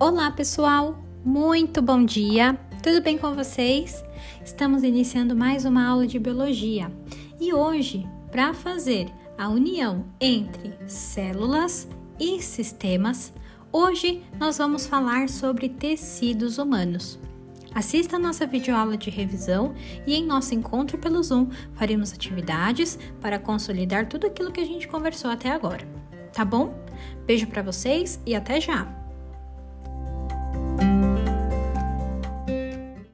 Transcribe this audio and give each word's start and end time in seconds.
Olá, 0.00 0.28
pessoal! 0.32 0.98
Muito 1.24 1.80
bom 1.80 2.04
dia! 2.04 2.58
Tudo 2.82 3.00
bem 3.00 3.16
com 3.16 3.32
vocês? 3.32 4.04
Estamos 4.44 4.82
iniciando 4.82 5.36
mais 5.36 5.64
uma 5.64 5.86
aula 5.86 6.04
de 6.04 6.18
biologia 6.18 6.90
e 7.40 7.54
hoje, 7.54 8.04
para 8.32 8.52
fazer 8.52 9.06
a 9.38 9.48
união 9.48 10.04
entre 10.20 10.74
células 10.88 11.88
e 12.18 12.42
sistemas, 12.42 13.32
hoje 13.72 14.20
nós 14.38 14.58
vamos 14.58 14.84
falar 14.84 15.28
sobre 15.28 15.68
tecidos 15.68 16.58
humanos. 16.58 17.16
Assista 17.72 18.16
a 18.16 18.18
nossa 18.18 18.48
videoaula 18.48 18.96
de 18.96 19.10
revisão 19.10 19.74
e 20.04 20.16
em 20.16 20.26
nosso 20.26 20.56
encontro 20.56 20.98
pelo 20.98 21.22
Zoom 21.22 21.50
faremos 21.74 22.12
atividades 22.12 22.98
para 23.20 23.38
consolidar 23.38 24.08
tudo 24.08 24.26
aquilo 24.26 24.50
que 24.50 24.60
a 24.60 24.66
gente 24.66 24.88
conversou 24.88 25.30
até 25.30 25.52
agora. 25.52 25.86
Tá 26.32 26.44
bom? 26.44 26.74
Beijo 27.24 27.46
para 27.46 27.62
vocês 27.62 28.20
e 28.26 28.34
até 28.34 28.60
já! 28.60 29.03